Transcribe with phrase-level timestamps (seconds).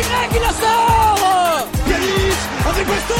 [0.00, 0.02] Y,
[0.34, 1.68] il la sort.
[1.86, 3.14] Yanis, André Bastos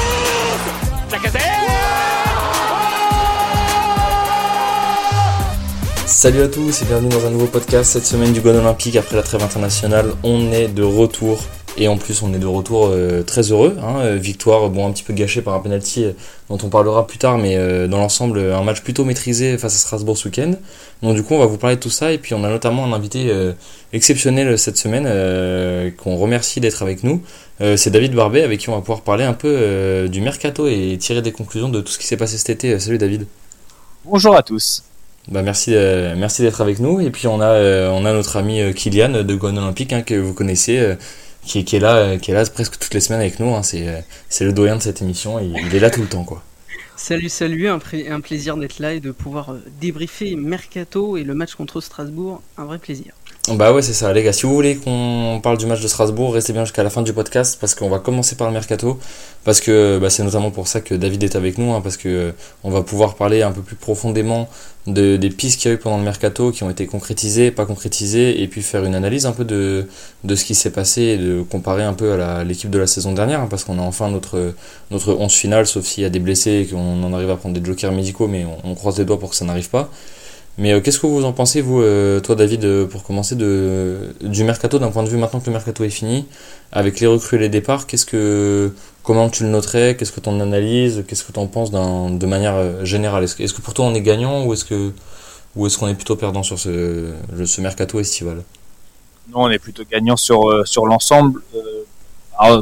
[6.06, 7.92] Salut à tous et bienvenue dans un nouveau podcast.
[7.92, 11.44] Cette semaine du Gone Olympique après la trêve internationale, on est de retour
[11.80, 13.74] et en plus, on est de retour euh, très heureux.
[13.82, 16.12] Hein, euh, victoire, bon, un petit peu gâchée par un penalty euh,
[16.50, 17.56] dont on parlera plus tard, mais
[17.88, 20.52] dans l'ensemble, un match plutôt maîtrisé face à Strasbourg ce week-end.
[21.02, 22.12] Donc, du coup, on va vous parler de tout ça.
[22.12, 23.32] Et puis, on a notamment un invité
[23.92, 25.04] exceptionnel cette semaine
[25.96, 27.22] qu'on remercie d'être avec nous.
[27.76, 31.22] C'est David Barbet, avec qui on va pouvoir parler un peu du mercato et tirer
[31.22, 32.78] des conclusions de tout ce qui s'est passé cet été.
[32.80, 33.26] Salut David.
[34.04, 34.82] Bonjour à tous.
[35.28, 35.70] Bah merci,
[36.16, 37.00] merci d'être avec nous.
[37.00, 40.34] Et puis on a, on a notre ami Kylian de Gone Olympique hein, que vous
[40.34, 40.96] connaissez,
[41.44, 43.54] qui, est là, qui est là presque toutes les semaines avec nous.
[43.54, 43.62] Hein.
[43.62, 45.38] C'est, le doyen de cette émission.
[45.38, 46.42] Et il est là tout le temps, quoi.
[46.96, 51.34] Salut, salut, un, un plaisir d'être là et de pouvoir euh, débriefer Mercato et le
[51.34, 52.42] match contre Strasbourg.
[52.58, 53.14] Un vrai plaisir.
[53.48, 54.34] Bah ouais, c'est ça, les gars.
[54.34, 57.14] Si vous voulez qu'on parle du match de Strasbourg, restez bien jusqu'à la fin du
[57.14, 58.98] podcast parce qu'on va commencer par le mercato.
[59.44, 62.08] Parce que bah, c'est notamment pour ça que David est avec nous, hein, parce que
[62.08, 62.32] euh,
[62.64, 64.48] on va pouvoir parler un peu plus profondément
[64.86, 67.64] de, des pistes qu'il y a eu pendant le mercato qui ont été concrétisées, pas
[67.64, 69.88] concrétisées, et puis faire une analyse un peu de,
[70.22, 73.12] de ce qui s'est passé et de comparer un peu à l'équipe de la saison
[73.12, 74.54] dernière, hein, parce qu'on a enfin notre,
[74.90, 77.58] notre 11 finale, sauf s'il y a des blessés et qu'on en arrive à prendre
[77.58, 79.90] des jokers médicaux, mais on, on croise les doigts pour que ça n'arrive pas.
[80.60, 84.44] Mais euh, qu'est-ce que vous en pensez, vous, euh, toi David, euh, pour commencer, du
[84.44, 86.26] mercato, d'un point de vue maintenant que le mercato est fini,
[86.70, 88.70] avec les recrues et les départs, qu'est-ce que,
[89.02, 92.26] comment tu le noterais, qu'est-ce que tu en analyses, qu'est-ce que tu en penses de
[92.26, 93.24] manière générale?
[93.24, 94.92] Est-ce que, est que, pour toi on est gagnant ou est-ce que
[95.56, 97.10] ou est-ce qu'on est plutôt perdant sur ce,
[97.42, 98.42] ce mercato estival?
[99.32, 101.40] Non, on est plutôt gagnant sur, sur l'ensemble.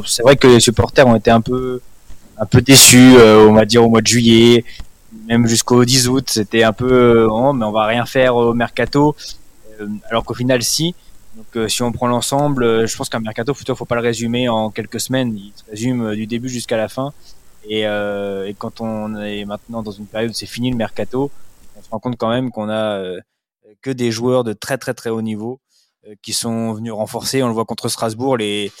[0.07, 1.81] c'est vrai que les supporters ont été un peu,
[2.37, 4.63] un peu déçus, on va dire, au mois de juillet
[5.29, 8.55] même jusqu'au 10 août, c'était un peu, euh, oh, mais on va rien faire au
[8.55, 9.15] mercato,
[9.79, 10.95] euh, alors qu'au final, si.
[11.35, 14.49] Donc, euh, si on prend l'ensemble, je pense qu'un mercato, plutôt, faut pas le résumer
[14.49, 15.37] en quelques semaines.
[15.37, 17.13] Il se résume du début jusqu'à la fin.
[17.63, 21.29] Et, et, quand on est maintenant dans une période où c'est fini le mercato,
[21.77, 22.99] on se rend compte quand même qu'on a
[23.81, 25.59] que des joueurs de très très très haut niveau
[26.23, 27.43] qui sont venus renforcer.
[27.43, 28.71] On le voit contre Strasbourg, les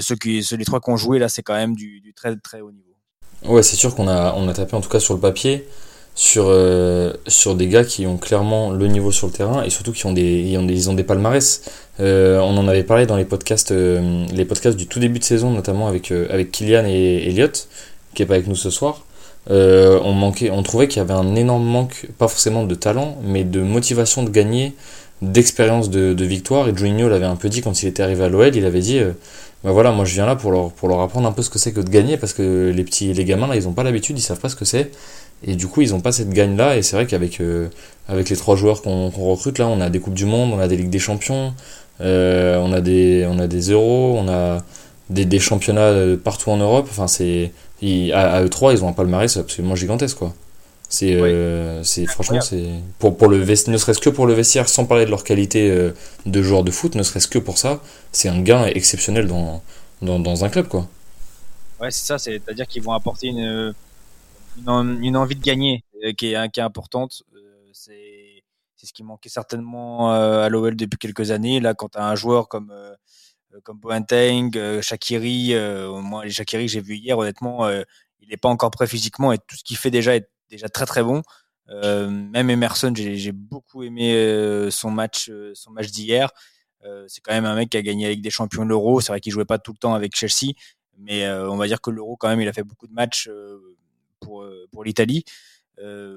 [0.00, 2.34] ceux qui, ceux, les trois qui ont joué là, c'est quand même du, du très
[2.36, 2.89] très haut niveau.
[3.46, 5.66] Ouais, c'est sûr qu'on a, on a tapé en tout cas sur le papier
[6.14, 9.92] sur, euh, sur des gars qui ont clairement le niveau sur le terrain et surtout
[9.92, 11.62] qui ont des, ils ont des, palmarès.
[12.00, 15.24] Euh, on en avait parlé dans les podcasts, euh, les podcasts du tout début de
[15.24, 17.48] saison, notamment avec, avec Kylian et Elliot,
[18.14, 19.04] qui est pas avec nous ce soir.
[19.48, 23.44] on, manquait, on trouvait qu'il y avait un énorme manque, pas forcément de talent, mais
[23.44, 24.74] de motivation de gagner,
[25.22, 26.68] d'expérience de, de victoire.
[26.68, 29.00] Et Juninho l'avait un peu dit quand il était arrivé à l'OL, il avait dit
[29.62, 31.58] bah voilà, moi je viens là pour leur, pour leur apprendre un peu ce que
[31.58, 34.18] c'est que de gagner parce que les petits les gamins là ils ont pas l'habitude,
[34.18, 34.90] ils savent pas ce que c'est
[35.46, 37.68] et du coup ils ont pas cette gagne là et c'est vrai qu'avec euh,
[38.08, 40.68] avec les trois joueurs qu'on recrute là, on a des coupes du monde, on a
[40.68, 41.52] des ligues des champions,
[42.00, 44.62] euh, on a des on a des euros, on a
[45.10, 47.52] des, des championnats euh, partout en Europe, enfin c'est
[48.14, 50.34] à, à eux trois ils ont un palmarès absolument gigantesque quoi.
[50.92, 52.68] C'est, euh, c'est franchement, c'est
[52.98, 55.70] pour, pour le vestiaire, ne serait-ce que pour le vestiaire, sans parler de leur qualité
[55.70, 55.94] euh,
[56.26, 57.80] de joueur de foot, ne serait-ce que pour ça,
[58.10, 59.62] c'est un gain exceptionnel dans,
[60.02, 60.88] dans, dans un club, quoi.
[61.80, 63.72] Ouais, c'est ça, c'est-à-dire qu'ils vont apporter une,
[64.66, 67.22] une, une, envie de gagner euh, qui, est, qui est importante.
[67.72, 68.42] c'est,
[68.74, 71.60] c'est ce qui manquait certainement à l'OL depuis quelques années.
[71.60, 72.74] Là, quand tu as un joueur comme
[73.62, 75.54] comme Boateng, Shakiri,
[76.02, 79.38] moi les Shakiri que j'ai vu hier, honnêtement, il n'est pas encore prêt physiquement et
[79.38, 81.22] tout ce qu'il fait déjà est déjà très très bon.
[81.70, 86.30] Euh, même Emerson, j'ai beaucoup aimé euh, son match, euh, son match d'hier.
[87.06, 89.00] c'est quand même un mec qui a gagné avec des champions de l'Euro.
[89.00, 90.54] C'est vrai qu'il jouait pas tout le temps avec Chelsea,
[90.98, 93.30] mais on va dire que l'Euro quand même, il a fait beaucoup de matchs
[94.20, 95.24] pour pour l'Italie.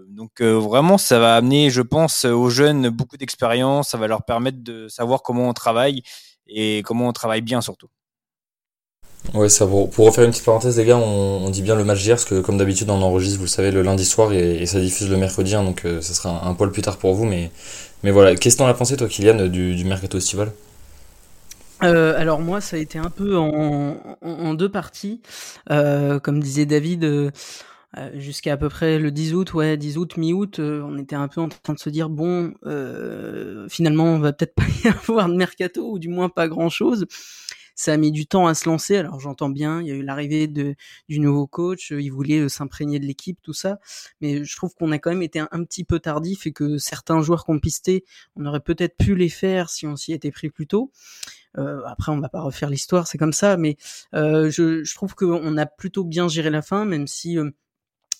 [0.08, 3.90] donc vraiment, ça va amener, je pense, aux jeunes beaucoup d'expérience.
[3.90, 6.02] Ça va leur permettre de savoir comment on travaille
[6.48, 7.90] et comment on travaille bien surtout.
[9.34, 12.02] Ouais, ça pour, pour refaire une petite parenthèse, les gars, on, dit bien le match
[12.02, 14.80] d'hier, parce que comme d'habitude, on enregistre, vous le savez, le lundi soir et, ça
[14.80, 17.26] diffuse le mercredi, hein, donc euh, ça sera un, poil plus tard pour vous.
[17.26, 17.50] Mais,
[18.04, 20.52] mais voilà, qu'est-ce que t'en as pensé, toi, Kylian, du, du mercato estival?
[21.84, 25.22] Euh, alors moi, ça a été un peu en, en, deux parties.
[25.70, 27.32] Euh, comme disait David, euh,
[28.16, 31.42] jusqu'à à peu près le 10 août, ouais, 10 août, mi-août, on était un peu
[31.42, 32.54] en train de se dire bon,
[33.70, 37.06] finalement, on va peut-être pas y avoir de mercato ou du moins pas grand-chose
[37.76, 38.98] ça a mis du temps à se lancer.
[38.98, 43.00] Alors j'entends bien, il y a eu l'arrivée du nouveau coach, il voulait euh, s'imprégner
[43.00, 43.80] de l'équipe, tout ça,
[44.22, 47.22] mais je trouve qu'on a quand même été un, petit peu tardif et que certains
[47.22, 48.04] joueurs qu'on pistait,
[48.36, 50.92] on aurait peut-être pu les faire si on s'y était pris plus tôt.
[51.58, 53.78] Euh, après, on va pas refaire l'histoire, c'est comme ça, mais
[54.16, 57.38] euh, je, trouve qu'on a plutôt bien géré la fin, même si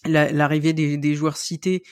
[0.06, 1.84] l'arrivée des, joueurs cités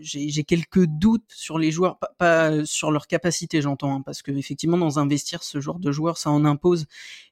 [0.00, 4.78] j'ai quelques doutes sur les joueurs, pas, sur leur capacité, j'entends, hein, parce que effectivement
[4.78, 6.86] dans un vestiaire, ce genre de joueurs, ça en impose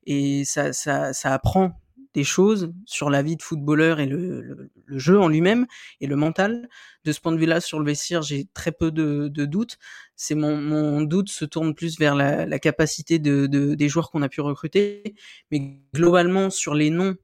[0.06, 1.80] et ça, ça, ça apprend
[2.14, 5.66] des choses sur la vie de footballeur et le, le, jeu en lui-même
[6.00, 6.68] et le mental.
[7.04, 9.78] De ce point de vue-là, sur le vestiaire, j'ai très peu de, de doutes.
[10.16, 14.10] C'est mon, mon doute se tourne plus vers la, la capacité de, de, des joueurs
[14.10, 15.14] qu'on a pu recruter,
[15.50, 17.16] mais globalement sur les noms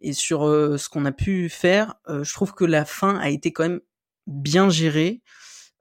[0.00, 3.30] et sur euh, ce qu'on a pu faire, euh, je trouve que la fin a
[3.30, 3.80] été quand même
[4.26, 5.20] bien gérée.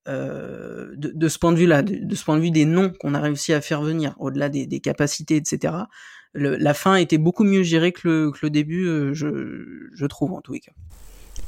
[0.07, 3.19] Euh, de, ce point de vue-là, de, ce point de vue des noms qu'on a
[3.19, 5.75] réussi à faire venir, au-delà des, capacités, etc.
[6.33, 10.59] La fin était beaucoup mieux gérée que le, début, euh, je, trouve en tous les
[10.59, 10.71] cas.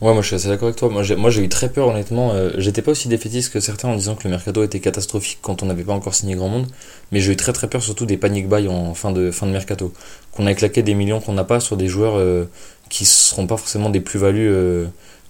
[0.01, 0.89] Ouais, moi je suis assez d'accord avec toi.
[0.89, 2.31] Moi j'ai, eu très peur, honnêtement.
[2.33, 5.63] Euh, j'étais pas aussi défaitiste que certains en disant que le mercato était catastrophique quand
[5.63, 6.67] on n'avait pas encore signé grand monde.
[7.11, 9.51] Mais j'ai eu très très peur, surtout des panic buy en fin de, fin de
[9.51, 9.93] mercato.
[10.31, 12.45] Qu'on a claqué des millions qu'on n'a pas sur des joueurs euh,
[12.89, 14.51] qui seront pas forcément des plus-values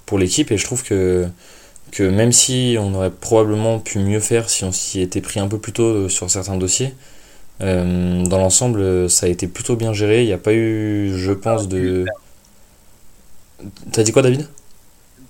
[0.05, 0.51] pour l'équipe.
[0.51, 1.27] Et je trouve que
[1.91, 5.47] que même si on aurait probablement pu mieux faire si on s'y était pris un
[5.47, 6.95] peu plus tôt euh, sur certains dossiers,
[7.61, 10.23] euh, dans l'ensemble, ça a été plutôt bien géré.
[10.23, 12.05] Il n'y a pas eu, je pense, de.
[13.91, 14.41] T'as dit quoi, David?
[14.41, 14.47] Je ne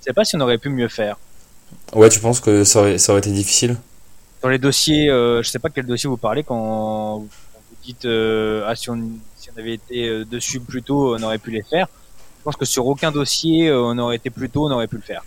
[0.01, 1.17] sais pas si on aurait pu mieux faire.
[1.93, 3.77] Ouais, tu penses que ça aurait, ça aurait été difficile?
[4.41, 7.29] Dans les dossiers, euh, je sais pas quel dossier vous parlez quand vous
[7.83, 8.99] dites euh, ah, si, on,
[9.37, 11.87] si on avait été dessus plus tôt, on aurait pu les faire.
[12.43, 15.01] Je pense que sur aucun dossier, on aurait été plus tôt, on aurait pu le
[15.01, 15.23] faire.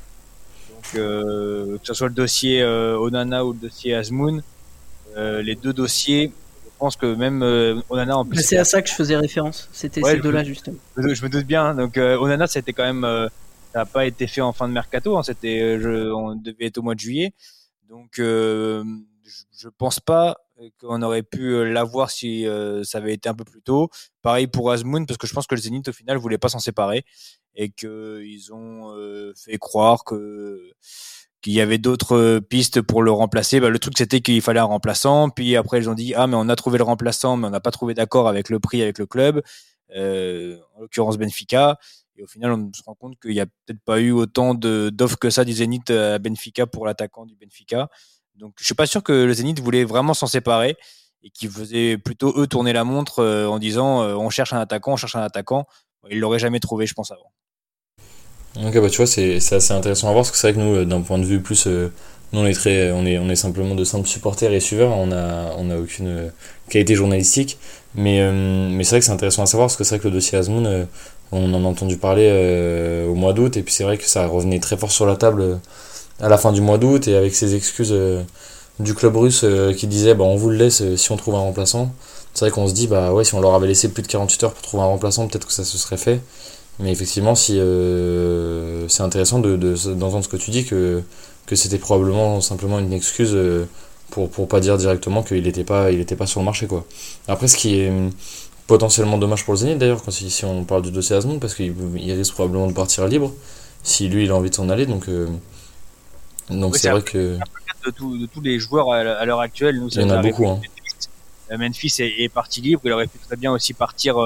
[0.95, 4.43] Euh, que ce soit le dossier euh, Onana ou le dossier Azmoun,
[5.17, 6.33] euh, les deux dossiers,
[6.65, 7.43] je pense que même
[7.89, 8.43] Onana en plus.
[8.43, 9.69] C'est à ça que je faisais référence.
[9.73, 10.77] C'était ces deux-là justement.
[10.97, 11.75] Je, me doute bien.
[11.75, 13.03] Donc Onana, c'était quand même,
[13.73, 15.17] ça n'a pas été fait en fin de mercato.
[15.17, 15.79] Hein, c'était,
[16.15, 17.33] on devait être au mois de juillet.
[17.89, 18.85] Donc je,
[19.59, 20.37] je pense pas
[20.81, 22.47] qu'on aurait pu l'avoir si
[22.83, 23.91] ça avait été un peu plus tôt.
[24.23, 26.59] Pareil pour Azmoun, parce que je pense que le Zénith au final voulait pas s'en
[26.59, 27.05] séparer
[27.57, 30.71] et qu'ils ont euh, fait croire que
[31.43, 33.61] qu'il y avait d'autres euh, pistes pour le remplacer.
[33.61, 36.37] Bah, le truc c'était qu'il fallait un remplaçant, puis après ils ont dit ah mais
[36.37, 38.99] on a trouvé le remplaçant, mais on n'a pas trouvé d'accord avec le prix avec
[38.99, 39.43] le club,
[39.97, 41.79] euh, en l'occurrence Benfica.
[42.19, 45.19] Et au final, on se rend compte qu'il n'y a peut-être pas eu autant d'offres
[45.19, 47.91] que ça du Zénith à Benfica pour l'attaquant du Benfica.
[48.37, 50.77] Donc je suis pas sûr que le Zénith voulait vraiment s'en séparer
[51.23, 54.97] et qu'ils faisaient plutôt eux tourner la montre en disant on cherche un attaquant, on
[54.97, 55.67] cherche un attaquant.
[56.11, 57.33] Ils l'auraient jamais trouvé, je pense avant.
[58.65, 60.77] Ok, bah tu vois, c'est assez intéressant à voir parce que c'est vrai que nous,
[60.77, 61.67] euh, d'un point de vue plus.
[61.67, 61.93] Euh,
[62.33, 65.79] nous, on est, très, on, est, simplement de simples supporters et suiveurs, on n'a a
[65.79, 66.29] aucune euh,
[66.69, 67.59] qualité journalistique.
[67.95, 70.15] Mais, mais c'est vrai que c'est intéressant à savoir parce que c'est vrai que le
[70.15, 70.87] dossier Azmoun,
[71.33, 72.29] on en a entendu parler
[73.09, 75.59] au mois d'août et puis c'est vrai que ça revenait très fort sur la table
[76.21, 77.95] à la fin du mois d'août et avec ces excuses
[78.79, 79.45] du club russe
[79.77, 81.93] qui disait bah, on vous le laisse si on trouve un remplaçant.
[82.35, 84.45] C'est vrai qu'on se dit bah ouais, si on leur avait laissé plus de 48
[84.45, 86.21] heures pour trouver un remplaçant, peut-être que ça se serait fait.
[86.79, 91.03] Mais effectivement, si euh, c'est intéressant d'entendre de, d'entendre ce que tu dis, que,
[91.47, 93.67] que c'était probablement simplement une excuse euh,
[94.11, 95.89] pour, pour pas dire directement qu'il n'était pas,
[96.19, 96.67] pas sur le marché.
[96.67, 96.85] Quoi.
[97.29, 98.11] Après, ce qui est hum,
[98.67, 101.75] potentiellement dommage pour le Zénith d'ailleurs, si, si on parle du dossier Asmund, parce qu'il
[101.97, 103.33] il risque probablement de partir libre,
[103.83, 104.85] si lui il a envie de s'en aller.
[104.85, 105.27] Donc euh,
[106.51, 107.39] donc c'est vrai que.
[107.85, 110.49] De, de, tous les joueurs à l'heure actuelle, nous, il y en a beaucoup.
[110.49, 110.61] Hein.
[111.57, 114.19] Memphis est, est, parti libre, il aurait pu très bien aussi partir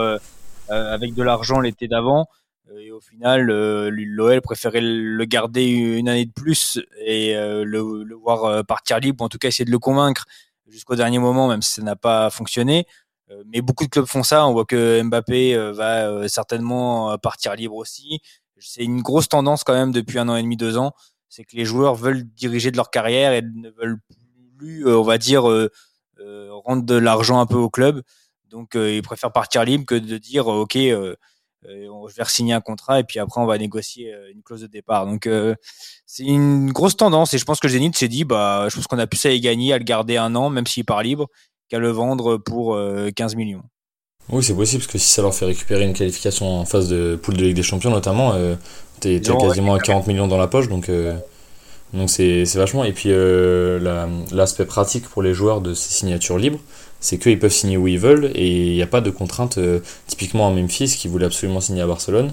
[0.68, 2.26] avec de l'argent l'été d'avant.
[2.70, 7.64] Euh, et au final, euh, l'OL préférait le garder une année de plus et euh,
[7.64, 10.26] le, le, voir partir libre, ou en tout cas essayer de le convaincre
[10.68, 12.86] jusqu'au dernier moment, même si ça n'a pas fonctionné.
[13.46, 14.46] Mais beaucoup de clubs font ça.
[14.46, 18.20] On voit que Mbappé va certainement partir libre aussi.
[18.58, 20.92] C'est une grosse tendance quand même depuis un an et demi, deux ans.
[21.30, 24.00] C'est que les joueurs veulent diriger de leur carrière et ne veulent
[24.58, 25.44] plus, on va dire,
[26.64, 28.02] rendre de l'argent un peu au club.
[28.50, 30.76] Donc ils préfèrent partir libre que de dire, ok,
[31.66, 34.62] euh, je vais signer un contrat et puis après on va négocier euh, une clause
[34.62, 35.06] de départ.
[35.06, 35.54] Donc euh,
[36.06, 38.98] c'est une grosse tendance et je pense que Zénith s'est dit bah je pense qu'on
[38.98, 41.28] a plus à y gagner à le garder un an même s'il part libre
[41.68, 42.78] qu'à le vendre pour
[43.14, 43.62] 15 millions.
[44.32, 47.16] Oui, c'est possible parce que si ça leur fait récupérer une qualification en phase de
[47.20, 48.54] poule de Ligue des Champions notamment, euh,
[49.00, 50.90] t'es quasiment à 40 millions dans la poche donc
[51.92, 52.84] donc c'est vachement.
[52.84, 53.10] Et puis
[54.30, 56.60] l'aspect pratique pour les joueurs de ces signatures libres
[57.00, 59.80] c'est qu'ils peuvent signer où ils veulent et il n'y a pas de contrainte, euh,
[60.06, 62.32] typiquement à Memphis qui voulait absolument signer à Barcelone.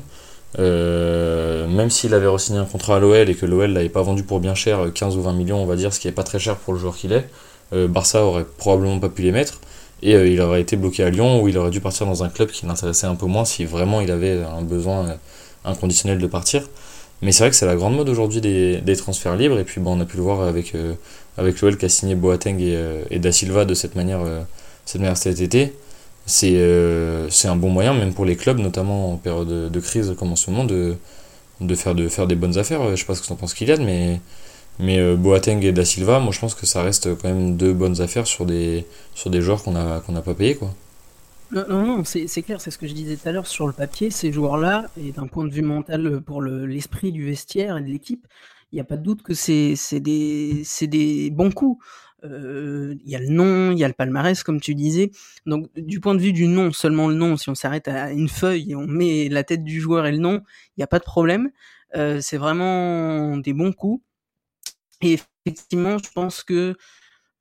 [0.59, 4.23] Euh, même s'il avait re-signé un contrat à l'OL et que l'OL l'avait pas vendu
[4.23, 6.39] pour bien cher, 15 ou 20 millions on va dire, ce qui est pas très
[6.39, 7.27] cher pour le joueur qu'il est,
[7.73, 9.59] euh, Barça aurait probablement pas pu les mettre
[10.03, 12.49] et il aurait été bloqué à Lyon ou il aurait dû partir dans un club
[12.49, 15.17] qui l'intéressait un peu moins si vraiment il avait un besoin
[15.65, 16.63] inconditionnel de partir.
[17.21, 19.97] Mais c'est vrai que c'est la grande mode aujourd'hui des, transferts libres et puis bon,
[19.97, 20.75] on a pu le voir avec
[21.37, 24.41] avec l'OL qui a signé Boateng et, euh, et, Da Silva de cette manière, euh,
[24.85, 25.73] cette manière cet été,
[26.25, 30.31] c'est euh, un bon moyen, même pour les clubs, notamment en période de, crise comme
[30.31, 30.95] en ce moment, de,
[31.61, 32.89] de, faire, de faire des bonnes affaires.
[32.91, 34.19] Je sais pas ce que tu en penses, Kylian, mais
[34.79, 37.99] Mais Boateng et Da Silva, moi je pense que ça reste quand même deux bonnes
[38.01, 40.55] affaires sur des, sur des joueurs qu'on n'a qu'on a pas payés.
[40.55, 40.73] Quoi.
[41.51, 44.09] Non, non, c'est clair, c'est ce que je disais tout à l'heure sur le papier,
[44.11, 48.27] ces joueurs-là, et d'un point de vue mental pour l'esprit du vestiaire et de l'équipe,
[48.71, 51.81] il n'y a pas de doute que c'est des, des bons coups.
[52.25, 55.11] Euh, il y a le nom, il y a le palmarès, comme tu disais.
[55.45, 58.27] Donc, du point de vue du nom, seulement le nom, si on s'arrête à une
[58.27, 60.41] feuille et on met la tête du joueur et le nom,
[60.75, 61.49] il n'y a pas de problème.
[61.95, 64.03] Euh, c'est vraiment des bons coups.
[65.01, 66.75] Et effectivement, je pense que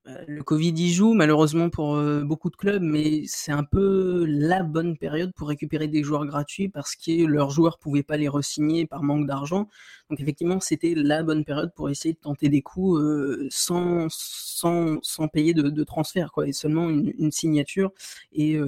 [0.09, 4.25] euh, le Covid y joue malheureusement pour euh, beaucoup de clubs, mais c'est un peu
[4.29, 8.29] la bonne période pour récupérer des joueurs gratuits parce que leurs joueurs pouvaient pas les
[8.29, 9.69] resigner par manque d'argent.
[10.11, 14.99] Donc effectivement, c'était la bonne période pour essayer de tenter des coups euh, sans, sans,
[15.03, 17.93] sans payer de, transfert, quoi, et seulement une, signature
[18.33, 18.59] et,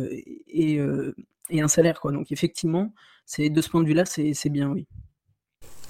[0.49, 0.80] et,
[1.61, 2.12] un salaire, quoi.
[2.12, 2.92] Donc effectivement,
[3.38, 4.87] de ce point de vue-là, c'est bien, oui.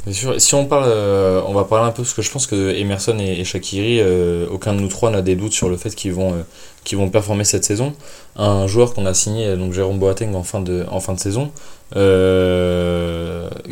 [0.06, 3.18] Si on parle, euh, on va parler un peu parce que je pense que Emerson
[3.18, 6.32] et, Shakiri, euh, aucun de nous trois n'a des doutes sur le fait qu'ils vont,
[6.34, 7.94] euh, vont performer cette saison.
[8.36, 11.52] Un joueur qu'on a signé, donc Jérôme Boateng en fin de, en fin de saison,
[11.94, 11.98] on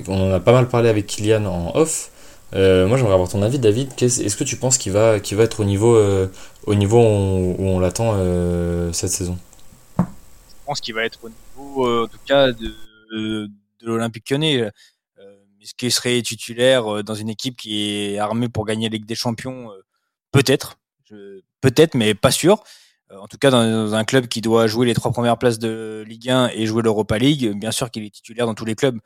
[0.09, 2.11] en a pas mal parlé avec Kylian en off.
[2.53, 3.91] moi, j'aimerais avoir ton avis, David.
[4.03, 5.99] Est-ce que tu penses qu'il va, qu'il va être au niveau,
[6.67, 8.15] au niveau où on, l'attend
[8.93, 9.39] cette saison?
[9.99, 10.05] Je
[10.67, 12.75] pense qu'il va être au niveau, en tout cas, de,
[13.13, 13.49] de
[13.87, 14.71] l'Olympique Lyonnais
[15.63, 19.07] est-ce qu'il serait titulaire euh, dans une équipe qui est armée pour gagner la Ligue
[19.07, 19.83] des Champions euh,
[20.33, 20.79] Peut-être,
[21.61, 22.63] peut-être, mais pas sûr.
[23.11, 26.05] Euh, en tout cas, dans un club qui doit jouer les trois premières places de
[26.07, 28.99] Ligue 1 et jouer l'Europa League, bien sûr qu'il est titulaire dans tous les clubs.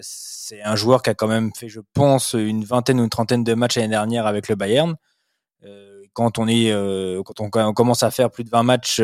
[0.00, 3.42] c'est un joueur qui a quand même fait, je pense, une vingtaine ou une trentaine
[3.42, 4.94] de matchs l'année dernière avec le Bayern.
[6.12, 6.70] quand on est,
[7.24, 9.02] quand on, commence à faire plus de 20 matchs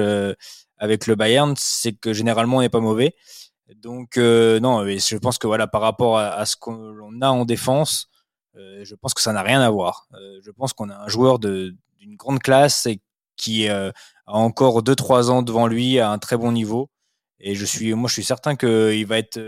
[0.79, 3.15] avec le Bayern, c'est que généralement on n'est pas mauvais.
[3.73, 8.09] Donc euh, non, je pense que voilà par rapport à, ce qu'on a en défense,
[8.57, 10.07] euh, je pense que ça n'a rien à voir.
[10.15, 11.77] Euh, je pense qu'on a un joueur d'une
[12.17, 13.01] grande classe et
[13.37, 13.93] qui a
[14.27, 16.91] encore 2-3 ans devant lui à un très bon niveau.
[17.41, 19.41] Et je suis, moi, je suis certain qu'il va être,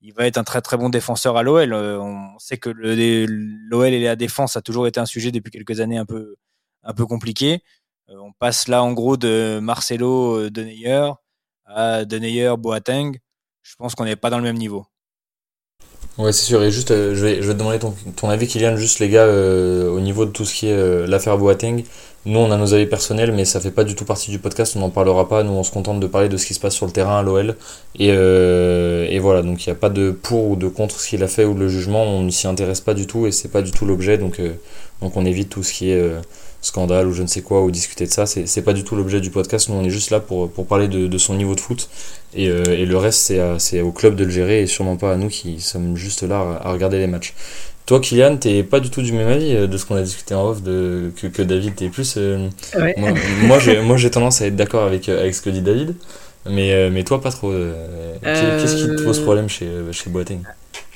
[0.00, 1.74] il va être un très très bon défenseur à l'OL.
[1.74, 5.98] on sait que l'OL et la défense a toujours été un sujet depuis quelques années
[5.98, 6.36] un peu,
[6.84, 7.62] un peu compliqué.
[8.08, 11.10] on passe là en gros de Marcelo Deneyer
[11.66, 13.18] à Deneyer Boateng
[13.62, 14.86] je pense qu'on n'est pas dans le même niveau.
[16.18, 16.62] Ouais, c'est sûr.
[16.62, 19.08] Et juste, euh, je, vais, je vais te demander ton, ton avis, Kylian, juste les
[19.08, 21.84] gars, euh, au niveau de tout ce qui est euh, l'affaire Boateng.
[22.26, 24.76] Nous, on a nos avis personnels, mais ça fait pas du tout partie du podcast.
[24.76, 25.42] On n'en parlera pas.
[25.42, 27.22] Nous, on se contente de parler de ce qui se passe sur le terrain à
[27.22, 27.56] l'OL.
[27.98, 29.42] Et, et voilà.
[29.42, 31.54] Donc, il n'y a pas de pour ou de contre ce qu'il a fait ou
[31.54, 32.02] le jugement.
[32.04, 34.18] On ne s'y intéresse pas du tout et c'est pas du tout l'objet.
[34.18, 34.40] Donc,
[35.00, 36.12] donc, on évite tout ce qui est
[36.62, 38.24] scandale ou je ne sais quoi ou discuter de ça.
[38.24, 39.68] C'est pas du tout l'objet du podcast.
[39.68, 41.90] Nous, on est juste là pour, pour parler de, de son niveau de foot.
[42.34, 45.16] Et, euh, et le reste, c'est au club de le gérer et sûrement pas à
[45.16, 47.34] nous qui sommes juste là à regarder les matchs.
[47.84, 50.34] Toi, Kylian, t'es pas du tout du même avis euh, de ce qu'on a discuté
[50.34, 51.74] en off de, que, que David.
[51.74, 52.14] T'es plus.
[52.16, 52.94] Euh, ouais.
[52.96, 55.94] Moi, moi j'ai tendance à être d'accord avec, avec ce que dit David.
[56.48, 57.52] Mais, mais toi, pas trop.
[58.22, 60.40] Qu'est-ce qui te pose problème chez, chez Boateng?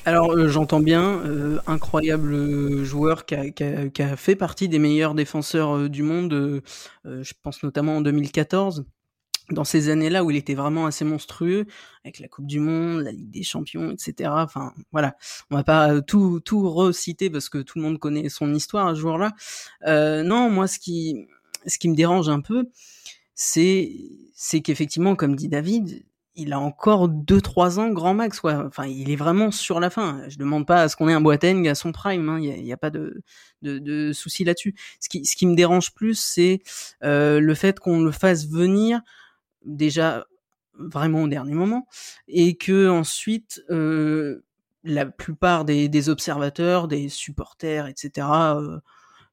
[0.07, 4.37] Alors euh, j'entends bien, euh, incroyable euh, joueur qui a, qui, a, qui a, fait
[4.37, 6.63] partie des meilleurs défenseurs du monde,
[7.03, 8.85] je pense notamment en 2014,
[9.51, 11.65] dans ces années-là où il était vraiment assez monstrueux,
[12.05, 14.29] avec la Coupe du Monde, la Ligue des Champions, etc.
[14.33, 15.17] Enfin voilà,
[15.51, 18.95] on va pas tout, tout reciter parce que tout le monde connaît son histoire à
[18.95, 19.33] ce joueur-là.
[20.23, 21.27] non, moi ce qui,
[21.65, 22.69] ce qui me dérange un peu,
[23.35, 23.91] c'est
[24.33, 26.05] c'est qu'effectivement, comme dit David,
[26.37, 28.63] il a encore 2-3 ans grand max quoi.
[28.65, 30.21] Enfin, il est vraiment sur la fin.
[30.29, 32.29] Je demande pas à ce qu'on ait un Boateng à son prime.
[32.29, 32.39] Hein.
[32.39, 33.21] Il n'y a, pas de,
[33.63, 34.75] de, de souci là-dessus.
[34.99, 36.61] Ce qui, ce qui me dérange plus, c'est
[37.03, 39.01] euh, le fait qu'on le fasse venir
[39.65, 40.25] déjà
[40.79, 41.87] vraiment au dernier moment
[42.27, 44.43] et que ensuite euh,
[44.83, 48.27] la plupart des, des, observateurs, des supporters, etc.
[48.55, 48.77] Euh,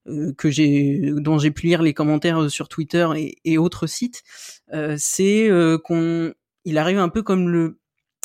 [0.07, 4.23] euh, que j'ai dont j'ai pu lire les commentaires sur Twitter et, et autres sites,
[4.75, 6.35] euh, c'est euh, qu'on
[6.65, 7.79] il arrive un peu comme le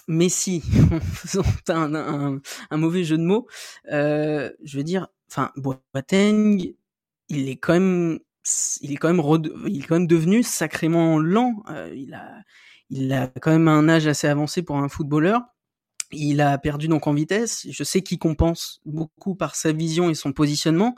[0.07, 2.39] Messi, en faisant un,
[2.71, 3.47] un, mauvais jeu de mots.
[3.91, 6.73] Euh, je veux dire, enfin, Boateng,
[7.29, 8.19] il est quand même,
[8.81, 9.21] il est quand même,
[9.67, 11.63] il est devenu sacrément lent.
[11.69, 12.41] Euh, il a,
[12.89, 15.41] il a quand même un âge assez avancé pour un footballeur.
[16.11, 17.67] Il a perdu donc en vitesse.
[17.69, 20.95] Je sais qu'il compense beaucoup par sa vision et son positionnement,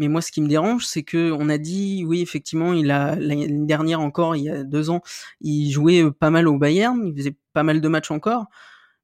[0.00, 3.16] mais moi, ce qui me dérange, c'est que on a dit, oui, effectivement, il a
[3.16, 5.02] l'année dernière encore, il y a deux ans,
[5.42, 8.46] il jouait euh, pas mal au Bayern, il faisait pas mal de matchs encore.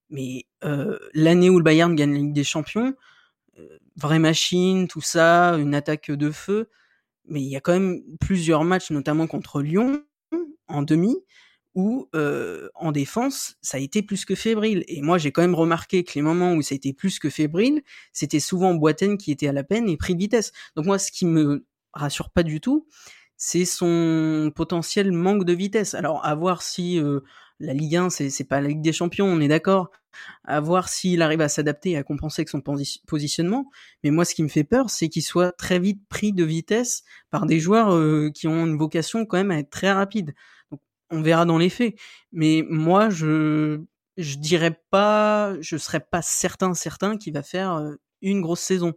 [0.09, 2.95] Mais euh, l'année où le Bayern gagne la Ligue des Champions,
[3.59, 6.71] euh, vraie machine, tout ça, une attaque de feu.
[7.29, 10.03] Mais il y a quand même plusieurs matchs, notamment contre Lyon
[10.69, 11.15] en demi,
[11.77, 12.09] où
[12.75, 14.83] en défense, ça a été plus que fébrile.
[14.89, 17.31] Et moi, j'ai quand même remarqué que les moments où ça a été plus que
[17.31, 20.51] fébrile, c'était souvent Boiten qui était à la peine et pris de vitesse.
[20.75, 22.89] Donc moi, ce qui me rassure pas du tout,
[23.37, 25.95] c'est son potentiel manque de vitesse.
[25.95, 27.01] Alors à voir si
[27.61, 29.91] la Ligue 1, c'est pas la Ligue des Champions, on est d'accord.
[30.45, 32.63] À voir s'il arrive à s'adapter et à compenser avec son
[33.07, 33.71] positionnement.
[34.03, 37.05] Mais moi, ce qui me fait peur, c'est qu'il soit très vite pris de vitesse
[37.31, 37.89] par des joueurs
[38.33, 40.35] qui ont une vocation quand même à être très rapides
[41.11, 41.95] on verra dans les faits.
[42.33, 43.81] Mais moi, je
[44.17, 48.95] je dirais pas, je serais pas certain certain qu'il va faire euh, une grosse saison.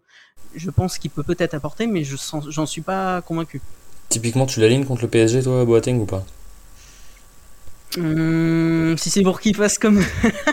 [0.55, 2.15] Je pense qu'il peut peut-être apporter, mais je
[2.49, 3.61] j'en suis pas convaincu.
[4.07, 6.25] Typiquement, tu l'alignes contre le PSG, toi, Boateng ou pas?
[7.97, 10.01] Hum, Si c'est pour qu'il fasse comme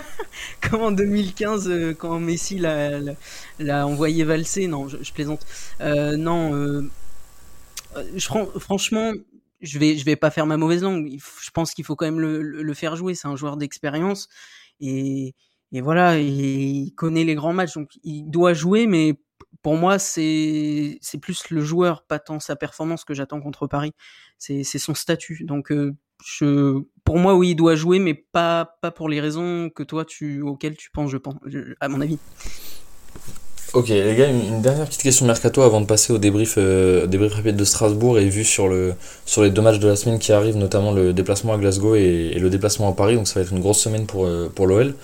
[0.61, 5.47] comme en 2015 euh, quand Messi l'a envoyé valser, non, je, plaisante.
[5.81, 6.83] Euh, non,
[8.15, 9.13] je, franchement,
[9.61, 11.09] je vais je vais pas faire ma mauvaise langue.
[11.41, 13.15] Je pense qu'il faut quand même le, le, faire jouer.
[13.15, 14.29] C'est un joueur d'expérience
[14.81, 15.35] et,
[15.73, 18.87] et voilà, il connaît les grands matchs, donc il doit jouer.
[18.87, 19.19] Mais
[19.63, 23.93] pour moi, c'est c'est plus le joueur, pas tant sa performance que j'attends contre Paris.
[24.39, 25.45] C'est c'est son statut.
[25.45, 25.95] Donc euh,
[26.25, 30.05] je pour moi oui, il doit jouer, mais pas pas pour les raisons que toi
[30.05, 31.37] tu auxquelles tu penses, je pense,
[31.81, 32.19] à mon avis.
[33.77, 37.35] Ok les gars, une, dernière petite question mercato avant de passer au débrief, euh, débrief
[37.35, 38.95] rapide de Strasbourg et vu sur, le,
[39.27, 42.39] sur les deux matchs de la semaine qui arrivent, notamment le déplacement à Glasgow et,
[42.41, 44.95] le déplacement à Paris, donc ça va être une grosse semaine pour, euh, pour l'OL.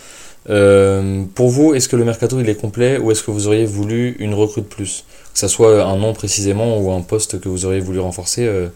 [0.48, 3.66] Euh, pour vous, est-ce que le mercato il est complet ou est-ce que vous auriez
[3.66, 5.04] voulu une recrue de plus?
[5.34, 8.68] Que ça soit un nom précisément ou un poste que vous auriez voulu renforcer euh,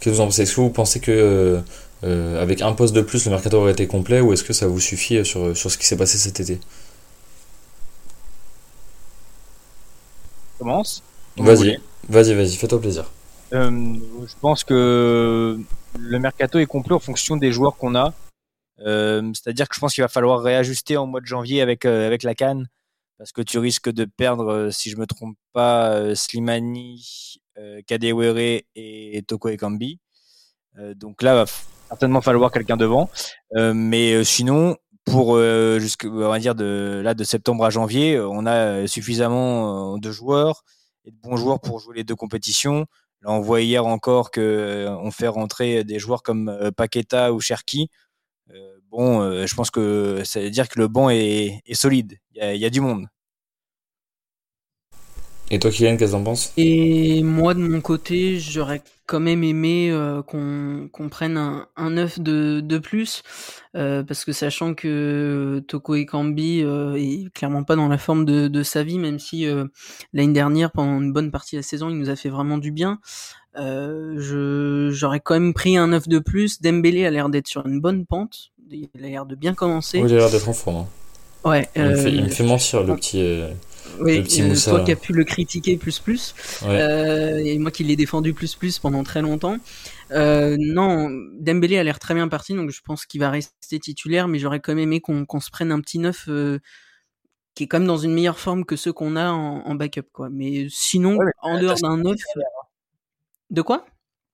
[0.00, 0.44] que vous en pensez?
[0.44, 1.60] Est-ce que vous pensez que
[2.02, 4.80] avec un poste de plus le mercato aurait été complet ou est-ce que ça vous
[4.80, 6.58] suffit sur, sur ce qui s'est passé cet été?
[11.36, 11.78] Vas-y,
[12.08, 13.10] vas-y, vas-y, fais-toi plaisir.
[13.52, 13.70] Euh,
[14.26, 15.58] je pense que
[15.98, 18.14] le mercato est complet en fonction des joueurs qu'on a.
[18.80, 22.06] Euh, c'est-à-dire que je pense qu'il va falloir réajuster en mois de janvier avec euh,
[22.06, 22.68] avec la canne
[23.18, 27.36] parce que tu risques de perdre, si je me trompe pas, Slimani,
[27.86, 30.00] Kadewere et Toko Ekambi.
[30.96, 31.44] donc là, va
[31.88, 33.08] certainement falloir quelqu'un devant.
[33.54, 38.46] mais sinon, pour euh, jusque on va dire de là de septembre à janvier, on
[38.46, 40.64] a suffisamment euh, de joueurs
[41.04, 42.86] et de bons joueurs pour jouer les deux compétitions.
[43.22, 47.32] Là, on voit hier encore que euh, on fait rentrer des joueurs comme euh, Paqueta
[47.32, 47.88] ou Cherki.
[48.90, 52.18] bon, je pense que ça veut dire que le banc est, solide.
[52.34, 53.06] Il y a, du monde.
[55.54, 56.50] Et toi, Kylian, qu'est-ce que t'en penses?
[56.56, 62.18] Et moi, de mon côté, j'aurais quand même aimé euh, qu'on prenne un, un œuf
[62.18, 63.22] de, de plus,
[63.76, 68.48] euh, parce que sachant que Toko Ekambi euh, est clairement pas dans la forme de,
[68.48, 69.66] de sa vie, même si euh,
[70.14, 72.72] l'année dernière, pendant une bonne partie de la saison, il nous a fait vraiment du
[72.72, 72.98] bien.
[73.54, 76.62] J'aurais quand même pris un œuf de plus.
[76.62, 78.52] Dembélé a l'air d'être sur une bonne pente.
[78.70, 79.98] Il a l'air de bien commencer.
[80.00, 80.76] Oui, il a l'air d'être en forme.
[80.76, 80.86] Hein.
[81.44, 81.68] Ouais.
[81.76, 83.22] Il me, fait, il, me fait, mentir, le petit...
[84.00, 87.70] Oui, le petit Moussa, toi qui as pu le critiquer plus plus, euh, et moi
[87.70, 89.56] qui l'ai défendu plus plus pendant très longtemps.
[90.10, 94.28] Euh, non, Dembélé a l'air très bien parti, donc je pense qu'il va rester titulaire,
[94.28, 96.58] mais j'aurais quand même aimé qu'on se prenne un petit neuf euh,
[97.54, 100.08] qui est quand même dans une meilleure forme que ceux qu'on a en, en, backup,
[100.12, 100.28] quoi.
[100.30, 102.20] Mais sinon, en dehors d'un neuf,
[103.50, 103.86] de quoi?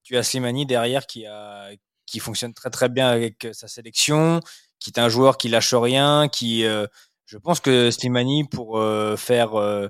[0.03, 1.69] Tu as Slimani derrière qui a
[2.09, 4.41] qui fonctionne très très bien avec sa sélection,
[4.79, 6.87] qui est un joueur qui lâche rien, qui euh,
[7.29, 9.89] je pense que Slimani, pour euh, faire euh,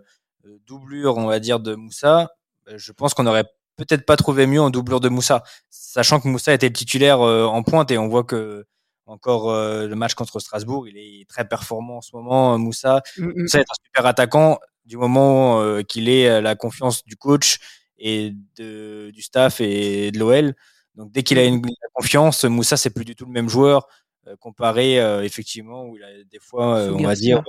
[0.67, 2.33] doublure, on va dire, de Moussa,
[2.67, 3.45] euh, je pense qu'on aurait
[3.77, 7.63] peut-être pas trouvé mieux en doublure de Moussa, sachant que Moussa était le titulaire en
[7.63, 8.65] pointe et on voit que
[9.05, 12.57] encore le match contre Strasbourg, il est très performant en ce moment.
[12.57, 13.33] Moussa, mm, mm.
[13.37, 17.59] Moussa est un super attaquant du moment qu'il ait la confiance du coach
[17.97, 20.55] et de, du staff et de l'OL.
[20.95, 21.61] Donc dès qu'il a une,
[21.93, 23.87] confiance, Moussa c'est plus du tout le même joueur.
[24.27, 27.41] Euh, comparé euh, effectivement où il a des fois, euh, on va dire,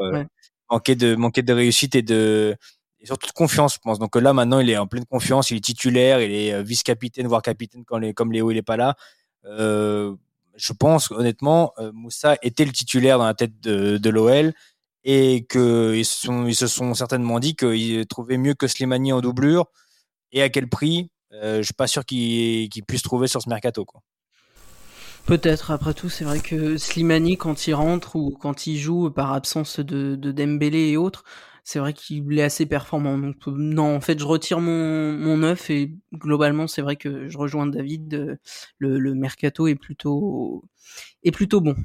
[0.71, 2.57] manqué de manquer de réussite et de
[3.01, 3.99] et surtout de confiance, je pense.
[3.99, 7.43] Donc là, maintenant, il est en pleine confiance, il est titulaire, il est vice-capitaine, voire
[7.43, 8.95] capitaine quand les, comme Léo il est pas là.
[9.47, 10.15] Euh,
[10.55, 14.53] je pense honnêtement, Moussa était le titulaire dans la tête de, de l'OL
[15.05, 19.13] et que ils se sont, ils se sont certainement dit qu'ils trouvaient mieux que Slimani
[19.13, 19.67] en doublure
[20.33, 21.11] et à quel prix.
[21.33, 23.85] Euh, je suis pas sûr qu'ils qu puissent trouver sur ce mercato.
[23.85, 24.03] Quoi.
[25.31, 29.33] Peut-être, après tout, c'est vrai que Slimani, quand il rentre ou quand il joue par
[29.33, 31.23] absence de, de Dembélé et autres,
[31.62, 33.16] c'est vrai qu'il est assez performant.
[33.16, 37.66] Donc, non, en fait, je retire mon, œuf et globalement, c'est vrai que je rejoins
[37.66, 38.40] David.
[38.79, 40.64] Le, le mercato est plutôt,
[41.23, 41.77] est plutôt bon.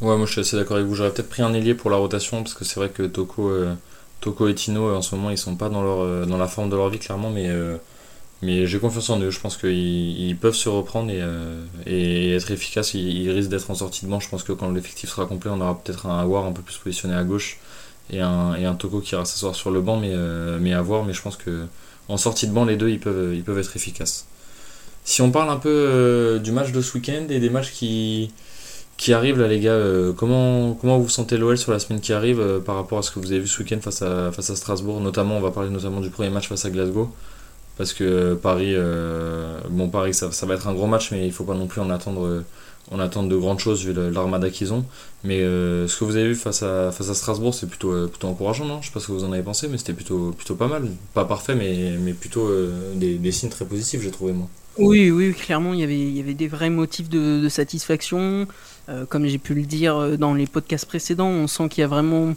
[0.00, 0.96] Ouais, moi je suis assez d'accord avec vous.
[0.96, 3.72] J'aurais peut-être pris un ailier pour la rotation parce que c'est vrai que Toko, euh,
[4.20, 6.70] Toko et Tino en ce moment ils sont pas dans leur, euh, dans la forme
[6.70, 7.76] de leur vie clairement, mais euh,
[8.42, 9.30] Mais j'ai confiance en eux.
[9.30, 11.22] Je pense qu'ils peuvent se reprendre et,
[11.86, 12.94] et être efficaces.
[12.94, 14.20] Ils, risquent d'être en sortie de banc.
[14.20, 16.76] Je pense que quand l'effectif sera complet, on aura peut-être un Awar un peu plus
[16.76, 17.58] positionné à gauche
[18.10, 20.12] et un, et un Toko qui ira s'asseoir sur le banc, mais,
[20.60, 21.04] mais à voir.
[21.04, 21.66] Mais je pense que
[22.08, 24.26] en sortie de banc, les deux, ils peuvent, ils peuvent être efficaces.
[25.04, 28.30] Si on parle un peu euh, du match de ce week-end et des matchs qui,
[28.96, 32.12] qui arrivent là les gars, euh, comment, comment vous sentez l'OL sur la semaine qui
[32.12, 34.50] arrive euh, par rapport à ce que vous avez vu ce week-end face à, face
[34.50, 35.00] à Strasbourg?
[35.00, 37.10] Notamment, on va parler notamment du premier match face à Glasgow.
[37.78, 38.74] Parce que Paris,
[39.70, 41.90] bon Paris ça, va être un gros match, mais il faut pas non plus en
[41.90, 42.44] attendre,
[42.90, 44.84] en attendre de grandes choses vu l'armada qu'ils ont.
[45.24, 48.66] Mais ce que vous avez vu face à, face à Strasbourg, c'est plutôt, plutôt encourageant,
[48.66, 48.82] non?
[48.82, 50.86] Je sais pas ce que vous en avez pensé, mais c'était plutôt, plutôt pas mal.
[51.14, 52.50] Pas parfait, mais, mais plutôt
[52.94, 54.48] des, des signes très positifs, j'ai trouvé moi.
[54.78, 58.46] Oui, oui, clairement, il y avait, il y avait des vrais motifs de, satisfaction.
[58.88, 61.84] Euh, comme j'ai pu le dire euh, dans les podcasts précédents, on sent qu'il y
[61.84, 62.34] a vraiment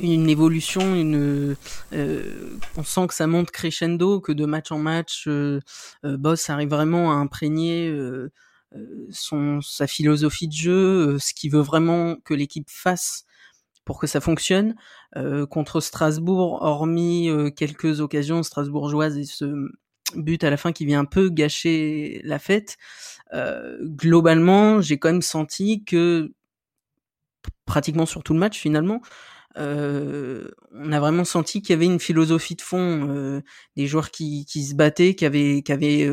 [0.00, 1.56] une évolution, une,
[1.92, 5.28] euh, on sent que ça monte crescendo, que de match en match,
[6.02, 7.94] Boss arrive vraiment à imprégner
[9.10, 13.24] son, sa philosophie de jeu, ce qu'il veut vraiment que l'équipe fasse
[13.84, 14.74] pour que ça fonctionne.
[15.50, 19.68] contre Strasbourg, hormis quelques occasions strasbourgeoises et ce
[20.16, 22.76] but à la fin qui vient un peu gâcher la fête.
[23.32, 26.32] Euh, globalement, j'ai quand même senti que
[27.66, 29.00] pratiquement sur tout le match finalement,
[29.56, 33.40] euh, on a vraiment senti qu'il y avait une philosophie de fond, euh,
[33.76, 36.08] des joueurs qui, qui, se battaient, qui avaient, qui avaient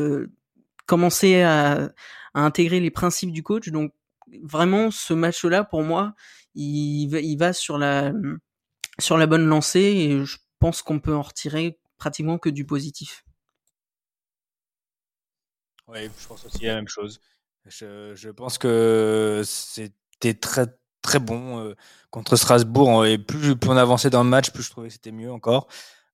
[0.86, 1.90] commencé à,
[2.34, 3.68] à, intégrer les principes du coach.
[3.68, 3.92] Donc
[4.42, 6.14] vraiment, ce match-là, pour moi,
[6.54, 8.12] il, il va sur la,
[8.98, 13.24] sur la bonne lancée et je pense qu'on peut en retirer pratiquement que du positif.
[15.88, 17.20] Oui, je pense aussi la même chose.
[17.66, 20.66] Je, je pense que c'était très
[21.02, 21.74] très bon euh,
[22.10, 25.12] contre Strasbourg et plus, plus on avançait dans le match, plus je trouvais que c'était
[25.12, 25.68] mieux encore.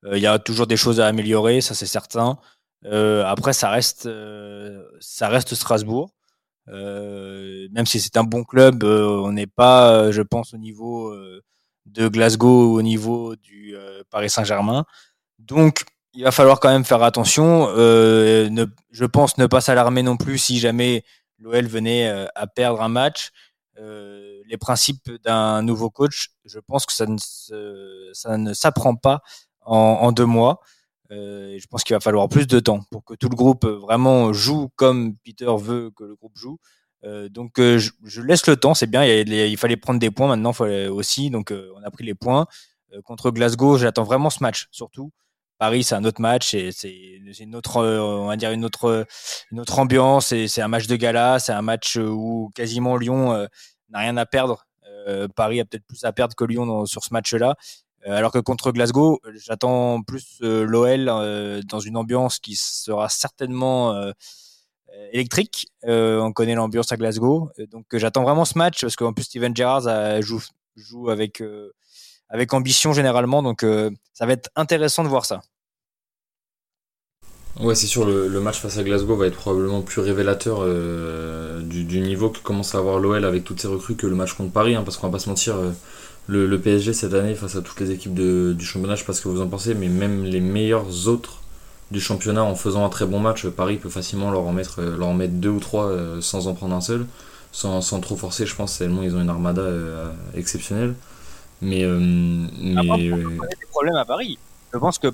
[0.04, 2.38] Euh, il y a toujours des choses à améliorer, ça c'est certain.
[2.84, 4.08] Euh, après, ça reste
[5.00, 6.10] ça reste Strasbourg.
[6.66, 11.14] même si c'est un bon club, on n'est pas, je pense, au niveau
[11.86, 13.74] de Glasgow au niveau du
[14.10, 14.84] Paris Saint-Germain.
[15.38, 17.68] Donc il va falloir quand même faire attention.
[17.76, 21.04] Euh, je pense ne pas s'alarmer non plus si jamais
[21.38, 23.30] l'OL venait à perdre un match.
[23.78, 27.16] Euh, les principes d'un nouveau coach, je pense que ça ne,
[28.12, 29.22] ça ne s'apprend pas
[29.68, 30.60] en, deux mois.
[31.10, 34.32] Euh, je pense qu'il va falloir plus de temps pour que tout le groupe vraiment
[34.32, 36.58] joue comme Peter veut que le groupe joue.
[37.04, 39.04] Euh, donc euh, je, laisse le temps, c'est bien.
[39.04, 40.52] Il, fallait prendre des points maintenant
[40.90, 42.46] aussi, donc on a pris les points
[43.04, 43.78] contre Glasgow.
[43.78, 45.12] J'attends vraiment ce match, surtout
[45.58, 46.92] Paris, c'est un autre match et c'est
[47.40, 49.06] une autre, euh, on va dire une autre,
[49.50, 50.30] une autre ambiance.
[50.30, 53.46] Et c'est un match de gala, c'est un match où quasiment Lyon euh,
[53.90, 54.66] n'a rien à perdre.
[55.08, 57.56] Euh, Paris a peut-être plus à perdre que Lyon sur ce match-là.
[58.06, 61.06] alors que contre Glasgow, j'attends plus l'OL
[61.66, 64.12] dans une ambiance qui sera certainement
[65.12, 65.66] électrique.
[65.82, 70.22] on connaît l'ambiance à Glasgow, donc j'attends vraiment ce match parce qu'en plus Steven Gerrard
[70.22, 70.42] joue,
[70.76, 71.42] joue avec
[72.28, 73.42] avec ambition généralement.
[73.42, 75.40] Donc euh, ça va être intéressant de voir ça.
[77.60, 82.00] Ouais, c'est sûr, le, match face à Glasgow va être probablement plus révélateur euh, du,
[82.00, 84.76] niveau que commence à avoir l'OL avec toutes ses recrues que le match contre Paris,
[84.76, 85.72] hein, parce qu'on va pas se mentir, euh,
[86.28, 89.22] le, PSG cette année face à toutes les équipes du championnat, je sais pas ce
[89.22, 91.42] que vous en pensez, mais même les meilleurs autres
[91.90, 94.80] du championnat en faisant un très bon match, Paris peut facilement leur en mettre,
[95.26, 97.06] deux ou trois sans en prendre un seul,
[97.50, 99.64] sans, sans trop forcer, je pense, tellement ils ont une armada
[100.36, 100.94] exceptionnelle.
[101.60, 104.38] Mais, euh, mais il y a des problèmes à Paris.
[104.72, 105.12] Je pense que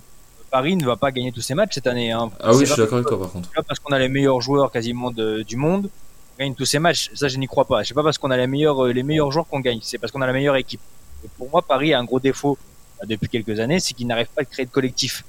[0.51, 2.13] Paris ne va pas gagner tous ses matchs cette année.
[2.13, 2.31] Hein.
[2.41, 3.51] Ah oui, je suis d'accord avec toi par contre.
[3.67, 5.91] parce qu'on a les meilleurs joueurs quasiment du monde,
[6.35, 7.11] on gagne tous ces matchs.
[7.15, 7.85] Ça, je n'y crois pas.
[7.85, 9.81] C'est pas parce qu'on a les meilleurs, euh, les meilleurs joueurs qu'on gagne.
[9.83, 10.81] C'est parce qu'on a la meilleure équipe.
[11.25, 12.59] Et pour moi, Paris a un gros défaut
[13.03, 15.25] euh, depuis quelques années, c'est qu'ils n'arrivent pas à créer de collectif.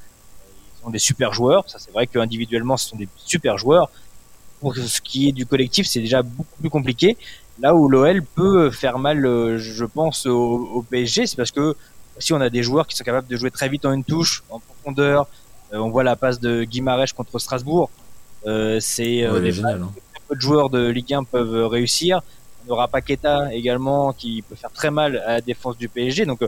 [0.79, 1.63] Ils sont des super joueurs.
[1.67, 3.89] Ça, c'est vrai que individuellement, ce sont des super joueurs.
[4.59, 7.17] Pour ce qui est du collectif, c'est déjà beaucoup plus compliqué.
[7.59, 11.75] Là où l'OL peut faire mal, euh, je pense, au, PSG, c'est parce que
[12.19, 14.43] si on a des joueurs qui sont capables de jouer très vite en une touche,
[14.49, 15.27] en profondeur,
[15.73, 17.89] euh, on voit la passe de Guimarães contre Strasbourg.
[18.45, 19.91] Euh, c'est euh, des hein.
[20.27, 22.21] peu de joueurs de Ligue 1 peuvent réussir.
[22.67, 26.25] On aura Paqueta également qui peut faire très mal à la défense du PSG.
[26.25, 26.39] Donc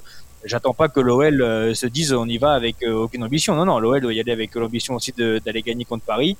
[0.43, 3.55] j'attends pas que l'OL se dise on y va avec aucune ambition.
[3.55, 6.37] Non, non, l'OL doit y aller avec l'ambition aussi d'aller gagner contre Paris.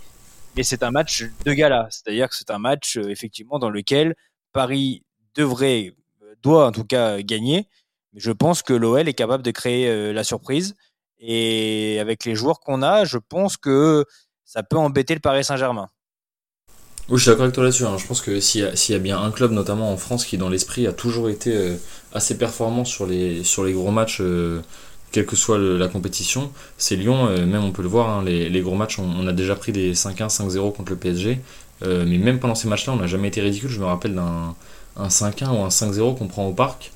[0.56, 4.16] Mais c'est un match de gala, c'est-à-dire que c'est un match effectivement dans lequel
[4.58, 5.04] Paris
[5.36, 5.94] devrait,
[6.24, 7.68] euh, doit en tout cas gagner.
[8.14, 10.74] Mais je pense que l'OL est capable de créer euh, la surprise.
[11.20, 14.04] Et avec les joueurs qu'on a, je pense que
[14.46, 15.90] ça peut embêter le Paris Saint-Germain.
[17.08, 17.86] Oui, je suis d'accord avec toi là-dessus.
[17.86, 17.98] Hein.
[18.00, 20.88] Je pense que s'il y, a bien un club, notamment en France, qui dans l'esprit
[20.88, 21.76] a toujours été euh,
[22.12, 24.62] assez performant sur les, sur les gros matchs, que
[25.12, 26.52] quelle que soit la compétition.
[26.80, 29.72] C'est Lyon, même on peut le voir, hein, les, gros matchs, on, a déjà pris
[29.72, 31.40] des 5-1, 5-0 contre le PSG.
[31.82, 33.70] Mais même pendant ces matchs-là, on n'a jamais été ridicule.
[33.70, 34.56] Je me rappelle d'un
[35.00, 36.92] 5-1 ou un 5-0 qu'on prend au parc,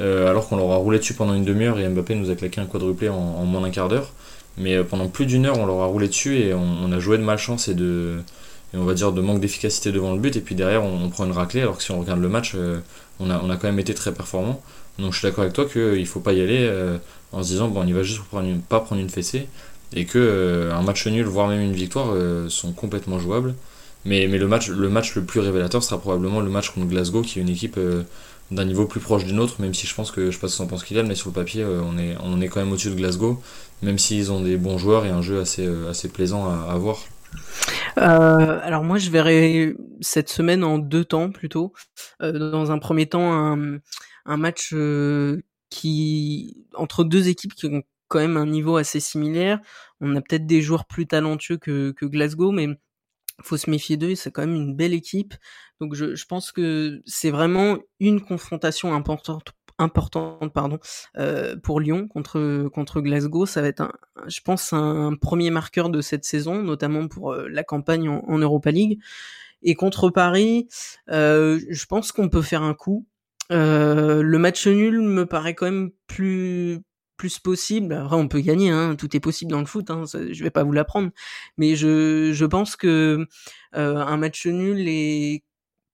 [0.00, 2.66] alors qu'on leur a roulé dessus pendant une demi-heure et Mbappé nous a claqué un
[2.66, 4.10] quadruplé en, moins d'un quart d'heure.
[4.58, 7.22] Mais pendant plus d'une heure, on leur a roulé dessus et on, a joué de
[7.22, 8.22] malchance et de,
[8.74, 11.24] et on va dire de manque d'efficacité devant le but et puis derrière on, prend
[11.24, 12.80] une raclée alors que si on regarde le match euh,
[13.20, 14.62] on, a, quand même été très performant
[14.98, 16.98] donc je suis d'accord avec toi qu'il ne faut pas y aller euh,
[17.32, 19.48] en se disant bon on y va juste pour prendre pas prendre une fessée
[19.94, 22.14] et que euh, un match nul voire même une victoire
[22.48, 23.54] sont complètement jouables
[24.04, 27.22] mais, mais le, match, le match le plus révélateur sera probablement le match contre Glasgow
[27.22, 27.78] qui est une équipe
[28.50, 30.58] d'un niveau plus proche d'une autre même si je pense que je sais pas ce
[30.58, 32.90] qu'on pense qu'il a mais sur le papier on est, on est quand même au-dessus
[32.90, 33.40] de Glasgow
[33.82, 36.98] même s'ils ont des bons joueurs et un jeu assez, assez plaisant à, à voir
[37.98, 41.72] euh, alors moi, je verrai cette semaine en deux temps plutôt.
[42.22, 43.78] Euh, dans un premier temps, un,
[44.26, 49.60] un match euh, qui entre deux équipes qui ont quand même un niveau assez similaire.
[50.00, 52.68] On a peut-être des joueurs plus talentueux que, que Glasgow, mais
[53.42, 54.14] faut se méfier d'eux.
[54.14, 55.34] C'est quand même une belle équipe.
[55.80, 60.78] Donc je, je pense que c'est vraiment une confrontation importante importante pardon
[61.18, 63.92] euh, pour Lyon contre contre Glasgow ça va être un,
[64.26, 68.70] je pense un premier marqueur de cette saison notamment pour euh, la campagne en, Europa
[68.70, 69.00] League
[69.62, 70.68] et contre Paris
[71.10, 73.06] euh, je pense qu'on peut faire un coup
[73.50, 76.80] le match nul me paraît quand même plus
[77.22, 77.94] plus possible.
[77.94, 79.90] Après, on peut gagner, hein, tout est possible dans le foot.
[79.90, 81.10] Hein, je vais pas vous l'apprendre,
[81.56, 83.28] mais je, je pense que
[83.72, 85.44] un match nul est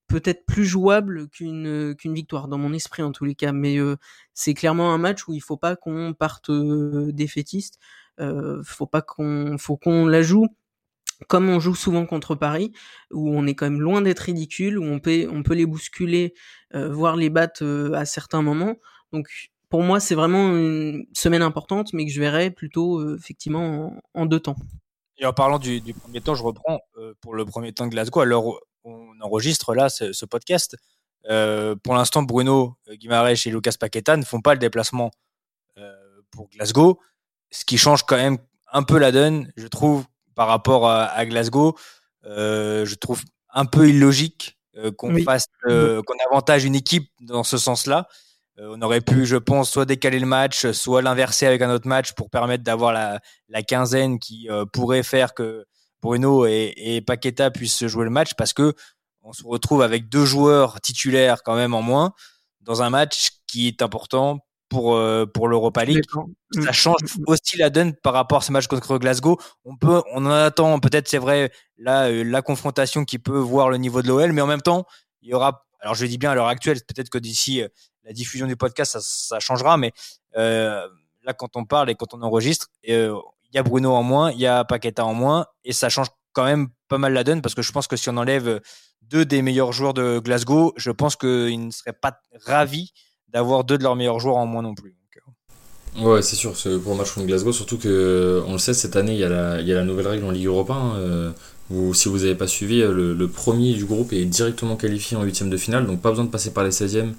[0.09, 3.53] peut-être plus jouable qu'une qu'une victoire dans mon esprit en tous les cas.
[3.53, 3.97] Mais euh,
[4.35, 7.79] c'est clairement un match où il faut pas qu'on parte euh, défaitiste.
[8.21, 10.47] Euh, faut pas qu'on faut qu'on la joue
[11.29, 12.73] comme on joue souvent contre Paris
[13.11, 16.35] où on est quand même loin d'être ridicule où on peut on peut les bousculer
[16.75, 18.77] euh, voire les battre à certains moments.
[19.13, 24.27] Donc pour moi c'est vraiment une semaine importante mais que je verrai plutôt effectivement en,
[24.27, 24.57] deux temps
[25.19, 26.81] et en parlant du, du premier temps je reprends
[27.21, 30.77] pour le premier temps de Glasgow alors on enregistre là ce, podcast.
[31.29, 35.11] Euh, pour l'instant, Bruno Guimaraes et Lucas Paqueta ne font pas le déplacement
[35.77, 35.95] euh,
[36.31, 37.01] pour Glasgow,
[37.51, 38.39] ce qui change quand même
[38.73, 40.05] un peu la donne, je trouve,
[40.35, 41.77] par rapport à, Glasgow.
[42.25, 44.59] Euh, je trouve un peu illogique
[44.97, 48.07] qu'on fasse, qu'on avantage une équipe dans ce sens-là.
[48.61, 52.13] On aurait pu, je pense, soit décaler le match, soit l'inverser avec un autre match
[52.13, 55.65] pour permettre d'avoir la, la, quinzaine qui pourrait faire que
[56.03, 58.75] Bruno et, et Paqueta puissent jouer le match parce que
[59.23, 62.13] on se retrouve avec deux joueurs titulaires quand même en moins
[62.63, 66.05] dans un match qui est important pour euh, pour l'Europa League.
[66.53, 67.25] Ça change mm, mm.
[67.27, 69.39] aussi la donne par rapport à ce match contre Glasgow.
[69.65, 73.71] On peut on en attend peut-être c'est vrai là euh, la confrontation qui peut voir
[73.71, 74.85] le niveau de l'OL mais en même temps,
[75.23, 77.69] il y aura alors je dis bien à l'heure actuelle, peut-être que d'ici euh,
[78.05, 79.93] la diffusion du podcast ça, ça changera mais
[80.35, 82.69] là quand on parle et quand on enregistre
[83.51, 86.09] il y a Bruno en moins, il y a Paqueta en moins, et ça change
[86.33, 88.61] quand même pas mal la donne parce que je pense que si on enlève
[89.03, 92.93] deux des meilleurs joueurs de Glasgow, je pense qu'ils ne seraient pas ravis
[93.29, 94.95] d'avoir deux de leurs meilleurs joueurs en moins non plus.
[95.97, 96.05] Euh.
[96.05, 99.15] Ouais, c'est sûr, pour le match contre Glasgow, surtout que, on le sait, cette année,
[99.15, 100.75] il y a la, il y a nouvelle règle en Ligue Europa.
[100.75, 101.33] Hein, euh,
[101.93, 105.57] si vous n'avez pas suivi, le, premier du groupe est directement qualifié en huitième de
[105.57, 107.15] finale, donc pas besoin de passer par les 16e.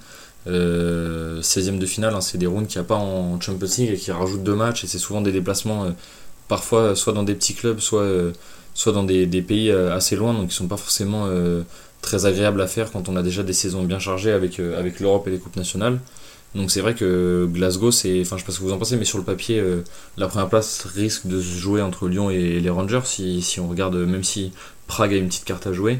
[0.47, 3.91] 16e euh, de finale, hein, c'est des rounds qu'il n'y a pas en Champions League
[3.91, 5.93] et qui rajoutent deux matchs, et c'est souvent des déplacements
[6.49, 8.33] parfois soit dans des petits clubs, soit, euh,
[8.73, 11.61] soit dans des, pays euh, assez loin, donc ils sont pas forcément euh,
[12.01, 15.25] très agréables à faire quand on a déjà des saisons bien chargées avec, avec l'Europe
[15.27, 15.99] et les coupes nationales.
[16.55, 18.97] Donc c'est vrai que Glasgow, c'est, enfin je sais pas ce que vous en pensez,
[18.97, 19.63] mais sur le papier,
[20.17, 23.69] la première place risque de se jouer entre Lyon et les Rangers si, si on
[23.69, 24.51] regarde, même si
[24.87, 25.99] Prague a une petite carte à jouer.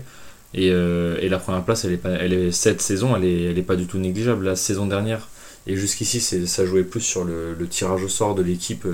[0.54, 3.58] Et, et la première place, elle est pas, elle est, cette saison, elle est, elle
[3.58, 4.46] est pas du tout négligeable.
[4.46, 5.28] La saison dernière
[5.68, 8.88] et jusqu'ici, ça jouait plus sur le, le tirage au sort de l'équipe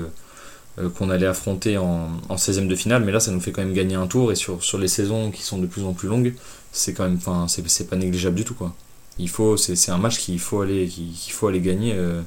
[0.78, 3.62] euh, qu'on allait affronter en, en 16e de finale, mais là ça nous fait quand
[3.62, 6.08] même gagner un tour et sur, sur les saisons qui sont de plus en plus
[6.08, 6.34] longues,
[6.70, 8.74] c'est quand même, enfin c'est pas négligeable du tout quoi.
[9.18, 12.20] Il faut, c'est un match qu'il faut aller, qu'il faut aller gagner euh,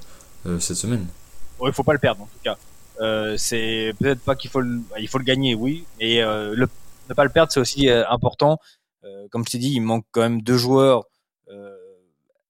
[0.47, 1.05] euh, cette semaine.
[1.63, 2.57] il faut pas le perdre en tout cas.
[3.01, 6.67] Euh, c'est peut-être pas qu'il faut le, il faut le gagner, oui, mais euh, le,
[7.09, 8.59] ne pas le perdre c'est aussi important.
[9.31, 11.05] Comme je t'ai dit, il manque quand même deux joueurs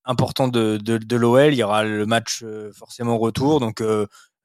[0.05, 1.53] importants de, de, de l'OL.
[1.53, 3.81] Il y aura le match forcément retour, donc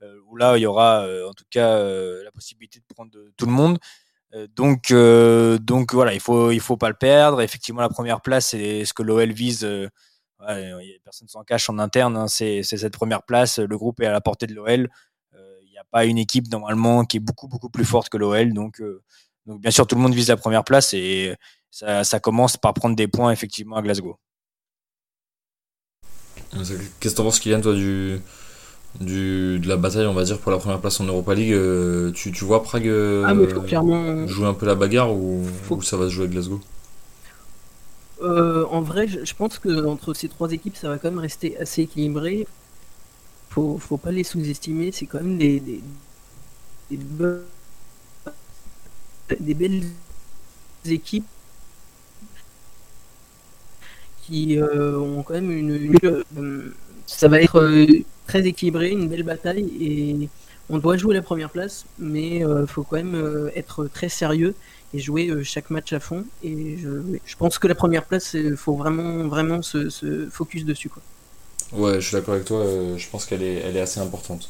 [0.04, 3.10] euh, où là il y aura euh, en tout cas euh, la possibilité de prendre
[3.36, 3.78] tout le monde.
[4.56, 4.92] donc,
[5.62, 7.40] donc voilà, il faut il faut pas le perdre.
[7.40, 9.66] Effectivement, la première place, c'est ce que l'OL vise.
[11.04, 13.58] Personne s'en cache en interne, hein, c'est cette première place.
[13.58, 14.88] Le groupe est à la portée de l'OL.
[15.32, 18.52] Il n'y a pas une équipe normalement qui est beaucoup beaucoup plus forte que l'OL.
[18.52, 18.82] Donc,
[19.46, 21.34] donc bien sûr, tout le monde vise la première place et
[21.70, 24.16] ça, ça commence par prendre des points effectivement à Glasgow.
[26.52, 28.20] Qu'est-ce que tu penses, Kylian, toi, du,
[29.00, 31.52] du, de la bataille, on va dire, pour la première place en Europa League?
[31.52, 34.26] Euh, tu, tu vois Prague euh, Ah, mais faut clairement.
[34.26, 36.60] jouer un peu la bagarre ou, Faut- ou ça va se jouer à Glasgow?
[38.22, 41.18] Euh, en vrai, je, je pense que entre ces trois équipes, ça va quand même
[41.20, 42.46] rester assez équilibré.
[43.50, 44.92] Faut, faut pas les sous-estimer.
[44.92, 45.80] C'est quand même des, des,
[46.90, 47.44] des, be-
[49.40, 49.82] des belles
[50.84, 51.26] équipes
[54.26, 55.96] qui euh, ont quand même une.
[56.04, 56.74] euh,
[57.06, 57.86] ça va être euh,
[58.26, 60.28] très équilibré, une belle bataille et
[60.70, 64.54] on doit jouer la première place, mais euh, faut quand même être très sérieux
[64.94, 66.24] et jouer chaque match à fond.
[66.42, 66.88] Et je,
[67.24, 70.88] je pense que la première place, il faut vraiment, vraiment se, se focus dessus.
[70.88, 71.02] Quoi.
[71.72, 72.64] Ouais, je suis d'accord avec toi,
[72.96, 74.48] je pense qu'elle est, elle est assez importante.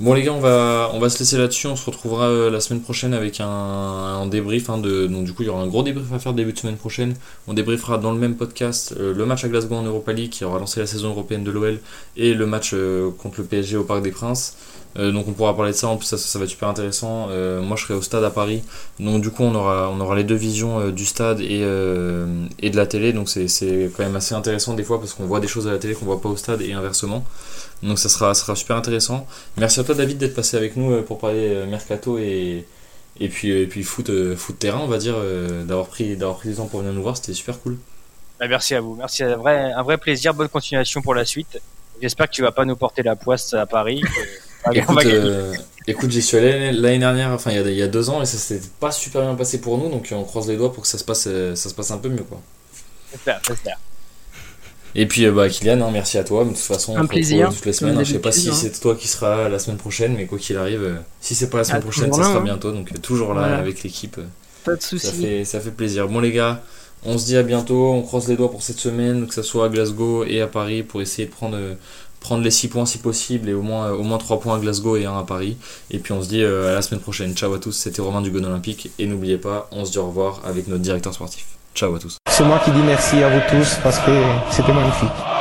[0.00, 2.60] Bon les gars, on va, on va se laisser là-dessus, on se retrouvera euh, la
[2.60, 4.70] semaine prochaine avec un, débrief.
[4.70, 6.58] hein, de, donc du coup, il y aura un gros débrief à faire début de
[6.58, 7.14] semaine prochaine.
[7.48, 10.44] On débriefera dans le même podcast euh, le match à Glasgow en Europa League qui
[10.44, 11.80] aura lancé la saison européenne de l'OL
[12.16, 14.56] et le match euh, contre le PSG au Parc des Princes.
[14.96, 17.28] Euh, donc on pourra parler de ça, en plus ça, ça va être super intéressant.
[17.30, 18.62] Euh, moi je serai au stade à Paris,
[18.98, 22.70] donc du coup on aura, on aura les deux visions euh, du stade et, et
[22.70, 25.46] de la télé, donc c'est quand même assez intéressant des fois parce qu'on voit des
[25.48, 27.24] choses à la télé qu'on voit pas au stade et inversement.
[27.82, 29.26] Donc ça sera, ça sera super intéressant.
[29.56, 32.64] Merci à toi David d'être passé avec nous pour parler mercato et,
[33.20, 35.14] et puis, et puis foot, foot terrain on va dire,
[35.66, 37.76] d'avoir pris, d'avoir pris du temps pour venir nous voir, c'était super cool.
[38.40, 38.94] Bah, merci à vous.
[38.96, 40.32] Merci, un vrai, un vrai plaisir.
[40.32, 41.60] Bonne continuation pour la suite.
[42.00, 44.00] J'espère que tu vas pas nous porter la poisse à Paris.
[44.00, 44.08] que-
[44.66, 45.54] va Écoute, euh,
[45.86, 48.20] écoute j'y suis allé l'année dernière, enfin il y, a, il y a deux ans
[48.22, 50.82] et ça s'était pas super bien passé pour nous, donc on croise les doigts pour
[50.82, 52.40] que ça se passe, euh, ça se passe un peu mieux quoi.
[53.12, 53.78] J'espère, j'espère.
[54.94, 56.44] Et puis euh, bah Kylian, hein, merci à toi.
[56.44, 57.98] De toute façon, Un on se plaisir, retrouve toutes les semaines.
[57.98, 58.04] hein.
[58.04, 58.54] Je sais pas si hein.
[58.54, 61.58] c'est toi qui seras la semaine prochaine, mais quoi qu'il arrive, euh, si c'est pas
[61.58, 62.42] la semaine Ah, prochaine, ça là, sera hein.
[62.42, 62.72] bientôt.
[62.72, 63.58] Donc toujours là Voilà.
[63.58, 64.18] avec l'équipe.
[64.64, 65.12] Pas de Ça soucis.
[65.22, 66.08] fait, ça fait plaisir.
[66.08, 66.62] Bon les gars,
[67.04, 67.92] on se dit à bientôt.
[67.92, 70.82] On croise les doigts pour cette semaine, que ce soit à Glasgow et à Paris,
[70.82, 71.74] pour essayer de prendre, euh,
[72.20, 74.96] prendre les 6 points si possible et au moins, au moins 3 points à Glasgow
[74.96, 75.56] et 1 à Paris.
[75.90, 77.34] Et puis on se dit euh, à la semaine prochaine.
[77.34, 78.90] Ciao à tous, c'était Romain du Gon Olympique.
[78.98, 81.46] Et n'oubliez pas, on se dit au revoir avec notre directeur sportif.
[81.74, 82.16] Ciao à tous.
[82.28, 84.10] C'est moi qui dis merci à vous tous parce que
[84.50, 85.37] c'était magnifique.